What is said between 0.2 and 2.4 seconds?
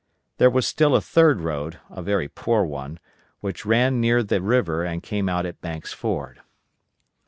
There was still a third road, a very